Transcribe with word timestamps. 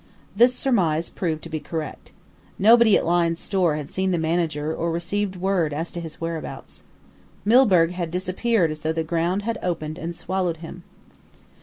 This 0.35 0.55
surmise 0.55 1.11
proved 1.11 1.43
to 1.43 1.49
be 1.49 1.59
correct. 1.59 2.11
Nobody 2.57 2.97
at 2.97 3.05
Lyne's 3.05 3.37
Store 3.37 3.75
had 3.75 3.87
seen 3.87 4.09
the 4.09 4.17
manager 4.17 4.73
or 4.73 4.89
received 4.91 5.35
word 5.35 5.75
as 5.75 5.91
to 5.91 5.99
his 6.01 6.19
whereabouts. 6.19 6.81
Milburgh 7.45 7.91
had 7.91 8.09
disappeared 8.09 8.71
as 8.71 8.79
though 8.81 8.93
the 8.93 9.03
ground 9.03 9.43
had 9.43 9.59
opened 9.61 9.99
and 9.99 10.15
swallowed 10.15 10.57
him. 10.57 10.81